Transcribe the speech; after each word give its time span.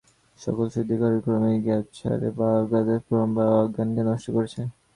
সকল 0.39 0.65
শুদ্ধিকর 0.73 1.13
কর্মই 1.23 1.57
জ্ঞাতসারে 1.65 2.29
বা 2.37 2.49
অজ্ঞাতসারে 2.61 2.95
ভ্রম 3.05 3.29
বা 3.37 3.45
অজ্ঞানকে 3.59 4.01
নষ্ট 4.09 4.27
করছে। 4.35 4.61